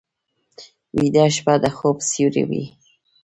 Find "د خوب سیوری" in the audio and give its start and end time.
1.63-2.43